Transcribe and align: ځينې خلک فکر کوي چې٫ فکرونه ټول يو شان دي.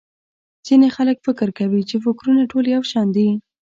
ځينې 0.65 0.87
خلک 0.95 1.17
فکر 1.27 1.47
کوي 1.59 1.81
چې٫ 1.89 1.97
فکرونه 2.05 2.41
ټول 2.51 2.65
يو 2.75 2.81
شان 2.91 3.07
دي. 3.15 3.29